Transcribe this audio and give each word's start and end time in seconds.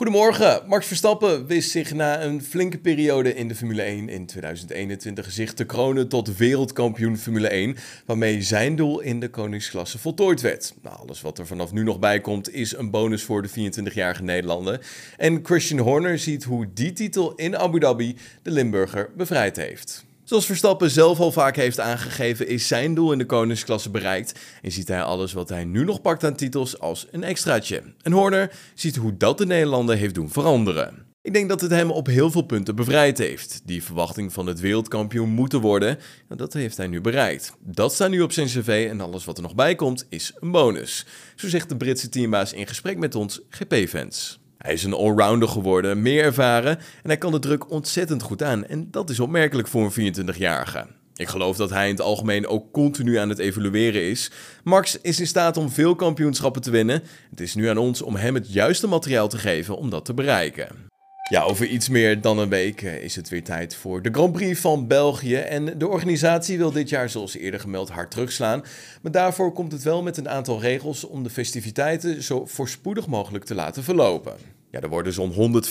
Goedemorgen. 0.00 0.62
Max 0.66 0.86
Verstappen 0.86 1.46
wist 1.46 1.70
zich 1.70 1.94
na 1.94 2.22
een 2.22 2.42
flinke 2.42 2.78
periode 2.78 3.34
in 3.34 3.48
de 3.48 3.54
Formule 3.54 3.82
1 3.82 4.08
in 4.08 4.26
2021 4.26 5.30
zich 5.30 5.52
te 5.54 5.64
kronen 5.64 6.08
tot 6.08 6.36
wereldkampioen 6.36 7.18
Formule 7.18 7.48
1, 7.48 7.76
waarmee 8.06 8.42
zijn 8.42 8.76
doel 8.76 9.00
in 9.00 9.20
de 9.20 9.28
koningsklasse 9.28 9.98
voltooid 9.98 10.40
werd. 10.40 10.74
Nou, 10.82 10.96
alles 10.96 11.20
wat 11.20 11.38
er 11.38 11.46
vanaf 11.46 11.72
nu 11.72 11.82
nog 11.82 11.98
bij 11.98 12.20
komt 12.20 12.54
is 12.54 12.76
een 12.76 12.90
bonus 12.90 13.22
voor 13.22 13.42
de 13.42 13.72
24-jarige 13.72 14.22
Nederlander. 14.22 14.86
En 15.16 15.40
Christian 15.42 15.80
Horner 15.80 16.18
ziet 16.18 16.44
hoe 16.44 16.66
die 16.74 16.92
titel 16.92 17.34
in 17.34 17.56
Abu 17.56 17.78
Dhabi 17.78 18.16
de 18.42 18.50
Limburger 18.50 19.10
bevrijd 19.16 19.56
heeft. 19.56 20.04
Zoals 20.30 20.46
Verstappen 20.46 20.90
zelf 20.90 21.20
al 21.20 21.32
vaak 21.32 21.56
heeft 21.56 21.80
aangegeven, 21.80 22.48
is 22.48 22.68
zijn 22.68 22.94
doel 22.94 23.12
in 23.12 23.18
de 23.18 23.26
koningsklasse 23.26 23.90
bereikt 23.90 24.38
en 24.62 24.72
ziet 24.72 24.88
hij 24.88 25.02
alles 25.02 25.32
wat 25.32 25.48
hij 25.48 25.64
nu 25.64 25.84
nog 25.84 26.00
pakt 26.00 26.24
aan 26.24 26.34
titels 26.34 26.78
als 26.78 27.06
een 27.10 27.24
extraatje. 27.24 27.82
En 28.02 28.12
Horner 28.12 28.52
ziet 28.74 28.96
hoe 28.96 29.16
dat 29.16 29.38
de 29.38 29.46
Nederlander 29.46 29.96
heeft 29.96 30.14
doen 30.14 30.30
veranderen. 30.30 31.06
Ik 31.22 31.32
denk 31.32 31.48
dat 31.48 31.60
het 31.60 31.70
hem 31.70 31.90
op 31.90 32.06
heel 32.06 32.30
veel 32.30 32.42
punten 32.42 32.76
bevrijd 32.76 33.18
heeft. 33.18 33.60
Die 33.64 33.84
verwachting 33.84 34.32
van 34.32 34.46
het 34.46 34.60
wereldkampioen 34.60 35.28
moeten 35.28 35.60
worden, 35.60 35.98
dat 36.28 36.52
heeft 36.52 36.76
hij 36.76 36.86
nu 36.86 37.00
bereikt. 37.00 37.52
Dat 37.60 37.92
staat 37.92 38.10
nu 38.10 38.20
op 38.20 38.32
zijn 38.32 38.46
cv 38.46 38.86
en 38.90 39.00
alles 39.00 39.24
wat 39.24 39.36
er 39.36 39.42
nog 39.42 39.54
bij 39.54 39.74
komt 39.74 40.06
is 40.08 40.32
een 40.40 40.50
bonus. 40.50 41.06
Zo 41.36 41.48
zegt 41.48 41.68
de 41.68 41.76
Britse 41.76 42.08
teambaas 42.08 42.52
in 42.52 42.66
gesprek 42.66 42.98
met 42.98 43.14
ons 43.14 43.40
GP-fans. 43.48 44.39
Hij 44.62 44.72
is 44.72 44.84
een 44.84 44.92
allrounder 44.92 45.48
geworden, 45.48 46.02
meer 46.02 46.24
ervaren 46.24 46.76
en 46.78 46.84
hij 47.02 47.16
kan 47.16 47.32
de 47.32 47.38
druk 47.38 47.70
ontzettend 47.70 48.22
goed 48.22 48.42
aan. 48.42 48.66
En 48.66 48.90
dat 48.90 49.10
is 49.10 49.20
opmerkelijk 49.20 49.68
voor 49.68 49.92
een 49.94 50.14
24-jarige. 50.14 50.86
Ik 51.14 51.28
geloof 51.28 51.56
dat 51.56 51.70
hij 51.70 51.84
in 51.84 51.94
het 51.94 52.00
algemeen 52.00 52.46
ook 52.46 52.72
continu 52.72 53.16
aan 53.16 53.28
het 53.28 53.38
evolueren 53.38 54.02
is. 54.02 54.30
Max 54.64 55.00
is 55.00 55.20
in 55.20 55.26
staat 55.26 55.56
om 55.56 55.70
veel 55.70 55.94
kampioenschappen 55.94 56.62
te 56.62 56.70
winnen. 56.70 57.02
Het 57.30 57.40
is 57.40 57.54
nu 57.54 57.68
aan 57.68 57.78
ons 57.78 58.02
om 58.02 58.16
hem 58.16 58.34
het 58.34 58.52
juiste 58.52 58.86
materiaal 58.86 59.28
te 59.28 59.38
geven 59.38 59.76
om 59.76 59.90
dat 59.90 60.04
te 60.04 60.14
bereiken. 60.14 60.89
Ja, 61.30 61.42
over 61.42 61.66
iets 61.66 61.88
meer 61.88 62.20
dan 62.20 62.38
een 62.38 62.48
week 62.48 62.82
eh, 62.82 63.02
is 63.02 63.16
het 63.16 63.28
weer 63.28 63.44
tijd 63.44 63.74
voor 63.74 64.02
de 64.02 64.08
Grand 64.12 64.32
Prix 64.32 64.60
van 64.60 64.86
België. 64.86 65.36
En 65.36 65.78
de 65.78 65.88
organisatie 65.88 66.58
wil 66.58 66.72
dit 66.72 66.88
jaar, 66.88 67.08
zoals 67.08 67.36
eerder 67.36 67.60
gemeld, 67.60 67.90
hard 67.90 68.10
terugslaan. 68.10 68.64
Maar 69.02 69.12
daarvoor 69.12 69.52
komt 69.52 69.72
het 69.72 69.82
wel 69.82 70.02
met 70.02 70.16
een 70.16 70.28
aantal 70.28 70.60
regels 70.60 71.04
om 71.04 71.22
de 71.22 71.30
festiviteiten 71.30 72.22
zo 72.22 72.46
voorspoedig 72.46 73.06
mogelijk 73.06 73.44
te 73.44 73.54
laten 73.54 73.84
verlopen. 73.84 74.59
Ja, 74.70 74.80
er 74.80 74.88
worden 74.88 75.12
zo'n 75.12 75.62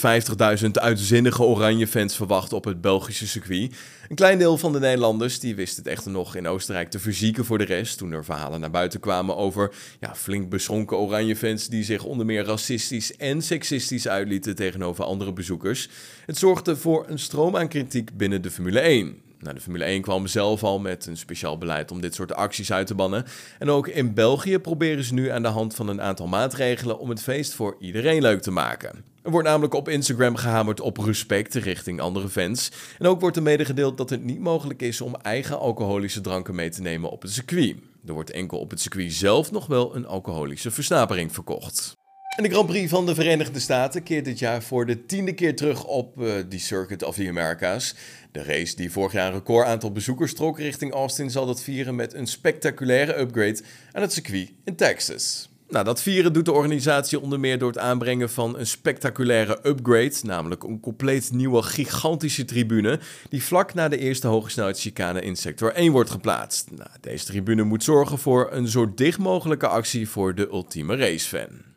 150.000 0.64 0.70
uitzinnige 0.72 1.42
oranje 1.42 1.86
fans 1.86 2.16
verwacht 2.16 2.52
op 2.52 2.64
het 2.64 2.80
Belgische 2.80 3.26
circuit. 3.26 3.74
Een 4.08 4.16
klein 4.16 4.38
deel 4.38 4.58
van 4.58 4.72
de 4.72 4.78
Nederlanders 4.78 5.40
die 5.40 5.54
wist 5.54 5.76
het 5.76 5.86
echter 5.86 6.10
nog 6.10 6.34
in 6.34 6.46
Oostenrijk 6.46 6.90
te 6.90 6.98
verzieken 6.98 7.44
voor 7.44 7.58
de 7.58 7.64
rest. 7.64 7.98
Toen 7.98 8.12
er 8.12 8.24
verhalen 8.24 8.60
naar 8.60 8.70
buiten 8.70 9.00
kwamen 9.00 9.36
over 9.36 9.74
ja, 10.00 10.14
flink 10.14 10.50
beschonken 10.50 10.96
oranje 10.96 11.36
fans 11.36 11.68
die 11.68 11.84
zich 11.84 12.04
onder 12.04 12.26
meer 12.26 12.44
racistisch 12.44 13.16
en 13.16 13.42
seksistisch 13.42 14.08
uitlieten 14.08 14.54
tegenover 14.54 15.04
andere 15.04 15.32
bezoekers. 15.32 15.88
Het 16.26 16.38
zorgde 16.38 16.76
voor 16.76 17.04
een 17.08 17.18
stroom 17.18 17.56
aan 17.56 17.68
kritiek 17.68 18.16
binnen 18.16 18.42
de 18.42 18.50
Formule 18.50 18.80
1. 18.80 19.29
Nou, 19.40 19.54
de 19.54 19.60
Formule 19.60 19.84
1 19.84 20.02
kwam 20.02 20.26
zelf 20.26 20.62
al 20.62 20.78
met 20.78 21.06
een 21.06 21.16
speciaal 21.16 21.58
beleid 21.58 21.90
om 21.90 22.00
dit 22.00 22.14
soort 22.14 22.34
acties 22.34 22.72
uit 22.72 22.86
te 22.86 22.94
bannen. 22.94 23.24
En 23.58 23.70
ook 23.70 23.88
in 23.88 24.14
België 24.14 24.58
proberen 24.58 25.04
ze 25.04 25.14
nu 25.14 25.28
aan 25.28 25.42
de 25.42 25.48
hand 25.48 25.74
van 25.74 25.88
een 25.88 26.02
aantal 26.02 26.26
maatregelen 26.26 26.98
om 26.98 27.08
het 27.08 27.22
feest 27.22 27.54
voor 27.54 27.76
iedereen 27.78 28.22
leuk 28.22 28.42
te 28.42 28.50
maken. 28.50 29.04
Er 29.22 29.30
wordt 29.30 29.48
namelijk 29.48 29.74
op 29.74 29.88
Instagram 29.88 30.36
gehamerd 30.36 30.80
op 30.80 30.96
respect 30.96 31.54
richting 31.54 32.00
andere 32.00 32.28
fans. 32.28 32.70
En 32.98 33.06
ook 33.06 33.20
wordt 33.20 33.36
er 33.36 33.42
medegedeeld 33.42 33.98
dat 33.98 34.10
het 34.10 34.24
niet 34.24 34.40
mogelijk 34.40 34.82
is 34.82 35.00
om 35.00 35.14
eigen 35.22 35.58
alcoholische 35.58 36.20
dranken 36.20 36.54
mee 36.54 36.70
te 36.70 36.82
nemen 36.82 37.10
op 37.10 37.22
het 37.22 37.32
circuit. 37.32 37.76
Er 38.06 38.12
wordt 38.12 38.30
enkel 38.30 38.58
op 38.58 38.70
het 38.70 38.80
circuit 38.80 39.12
zelf 39.12 39.50
nog 39.50 39.66
wel 39.66 39.96
een 39.96 40.06
alcoholische 40.06 40.70
versnapering 40.70 41.32
verkocht. 41.32 41.98
En 42.36 42.42
de 42.42 42.50
Grand 42.50 42.66
Prix 42.66 42.90
van 42.90 43.06
de 43.06 43.14
Verenigde 43.14 43.60
Staten 43.60 44.02
keert 44.02 44.24
dit 44.24 44.38
jaar 44.38 44.62
voor 44.62 44.86
de 44.86 45.06
tiende 45.06 45.34
keer 45.34 45.56
terug 45.56 45.84
op 45.84 46.20
uh, 46.20 46.32
die 46.48 46.58
Circuit 46.58 47.02
of 47.02 47.14
the 47.14 47.28
Americas. 47.28 47.94
De 48.32 48.42
race 48.42 48.76
die 48.76 48.92
vorig 48.92 49.12
jaar 49.12 49.26
een 49.26 49.32
record 49.32 49.66
aantal 49.66 49.92
bezoekers 49.92 50.34
trok 50.34 50.58
richting 50.58 50.92
Austin 50.92 51.30
zal 51.30 51.46
dat 51.46 51.62
vieren 51.62 51.94
met 51.94 52.14
een 52.14 52.26
spectaculaire 52.26 53.18
upgrade 53.18 53.60
aan 53.92 54.02
het 54.02 54.12
circuit 54.12 54.52
in 54.64 54.76
Texas. 54.76 55.48
Nou, 55.68 55.84
dat 55.84 56.02
vieren 56.02 56.32
doet 56.32 56.44
de 56.44 56.52
organisatie 56.52 57.20
onder 57.20 57.40
meer 57.40 57.58
door 57.58 57.68
het 57.68 57.78
aanbrengen 57.78 58.30
van 58.30 58.58
een 58.58 58.66
spectaculaire 58.66 59.58
upgrade, 59.62 60.14
namelijk 60.22 60.62
een 60.62 60.80
compleet 60.80 61.30
nieuwe 61.32 61.62
gigantische 61.62 62.44
tribune, 62.44 63.00
die 63.28 63.42
vlak 63.42 63.74
na 63.74 63.88
de 63.88 63.98
eerste 63.98 64.26
hogesnelheidschicane 64.26 65.20
in 65.20 65.36
sector 65.36 65.72
1 65.72 65.92
wordt 65.92 66.10
geplaatst. 66.10 66.70
Nou, 66.70 66.90
deze 67.00 67.24
tribune 67.24 67.62
moet 67.62 67.84
zorgen 67.84 68.18
voor 68.18 68.48
een 68.52 68.68
zo 68.68 68.94
dicht 68.94 69.18
mogelijke 69.18 69.66
actie 69.66 70.08
voor 70.08 70.34
de 70.34 70.48
ultieme 70.48 70.96
racefan. 70.96 71.69